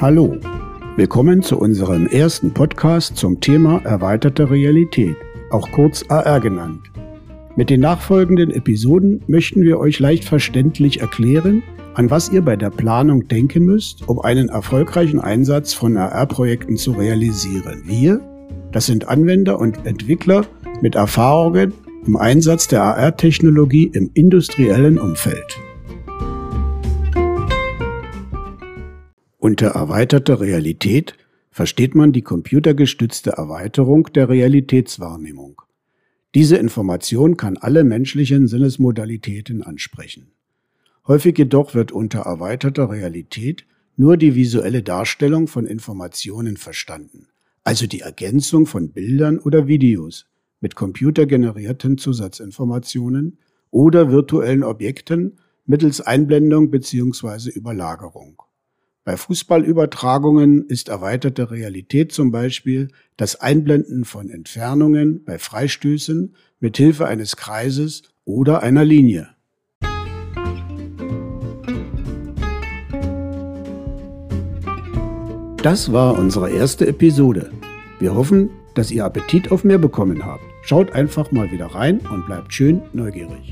Hallo, 0.00 0.36
willkommen 0.94 1.42
zu 1.42 1.58
unserem 1.58 2.06
ersten 2.06 2.54
Podcast 2.54 3.16
zum 3.16 3.40
Thema 3.40 3.80
erweiterte 3.82 4.48
Realität, 4.48 5.16
auch 5.50 5.72
kurz 5.72 6.04
AR 6.08 6.38
genannt. 6.38 6.82
Mit 7.56 7.68
den 7.68 7.80
nachfolgenden 7.80 8.52
Episoden 8.52 9.24
möchten 9.26 9.62
wir 9.62 9.80
euch 9.80 9.98
leicht 9.98 10.24
verständlich 10.24 11.00
erklären, 11.00 11.64
an 11.94 12.12
was 12.12 12.30
ihr 12.30 12.42
bei 12.42 12.54
der 12.54 12.70
Planung 12.70 13.26
denken 13.26 13.64
müsst, 13.64 14.08
um 14.08 14.20
einen 14.20 14.50
erfolgreichen 14.50 15.18
Einsatz 15.18 15.74
von 15.74 15.96
AR-Projekten 15.96 16.76
zu 16.76 16.92
realisieren. 16.92 17.82
Wir, 17.84 18.20
das 18.70 18.86
sind 18.86 19.08
Anwender 19.08 19.58
und 19.58 19.84
Entwickler 19.84 20.46
mit 20.80 20.94
Erfahrungen 20.94 21.74
im 22.06 22.16
Einsatz 22.16 22.68
der 22.68 22.84
AR-Technologie 22.84 23.90
im 23.92 24.12
industriellen 24.14 24.96
Umfeld. 25.00 25.58
Unter 29.40 29.68
erweiterter 29.68 30.40
Realität 30.40 31.14
versteht 31.52 31.94
man 31.94 32.10
die 32.10 32.22
computergestützte 32.22 33.30
Erweiterung 33.30 34.12
der 34.12 34.28
Realitätswahrnehmung. 34.28 35.62
Diese 36.34 36.56
Information 36.56 37.36
kann 37.36 37.56
alle 37.56 37.84
menschlichen 37.84 38.48
Sinnesmodalitäten 38.48 39.62
ansprechen. 39.62 40.32
Häufig 41.06 41.38
jedoch 41.38 41.76
wird 41.76 41.92
unter 41.92 42.22
erweiterter 42.22 42.90
Realität 42.90 43.64
nur 43.96 44.16
die 44.16 44.34
visuelle 44.34 44.82
Darstellung 44.82 45.46
von 45.46 45.66
Informationen 45.66 46.56
verstanden, 46.56 47.28
also 47.62 47.86
die 47.86 48.00
Ergänzung 48.00 48.66
von 48.66 48.90
Bildern 48.90 49.38
oder 49.38 49.68
Videos 49.68 50.26
mit 50.60 50.74
computergenerierten 50.74 51.96
Zusatzinformationen 51.96 53.38
oder 53.70 54.10
virtuellen 54.10 54.64
Objekten 54.64 55.38
mittels 55.64 56.00
Einblendung 56.00 56.72
bzw. 56.72 57.50
Überlagerung. 57.50 58.42
Bei 59.08 59.16
Fußballübertragungen 59.16 60.66
ist 60.66 60.90
erweiterte 60.90 61.50
Realität 61.50 62.12
zum 62.12 62.30
Beispiel 62.30 62.88
das 63.16 63.40
Einblenden 63.40 64.04
von 64.04 64.28
Entfernungen 64.28 65.24
bei 65.24 65.38
Freistößen 65.38 66.34
mit 66.60 66.76
Hilfe 66.76 67.06
eines 67.06 67.34
Kreises 67.36 68.02
oder 68.26 68.62
einer 68.62 68.84
Linie. 68.84 69.30
Das 75.62 75.90
war 75.90 76.18
unsere 76.18 76.50
erste 76.50 76.86
Episode. 76.86 77.50
Wir 78.00 78.14
hoffen, 78.14 78.50
dass 78.74 78.90
ihr 78.90 79.06
Appetit 79.06 79.50
auf 79.50 79.64
mehr 79.64 79.78
bekommen 79.78 80.26
habt. 80.26 80.42
Schaut 80.60 80.92
einfach 80.92 81.32
mal 81.32 81.50
wieder 81.50 81.68
rein 81.68 82.00
und 82.12 82.26
bleibt 82.26 82.52
schön 82.52 82.82
neugierig. 82.92 83.50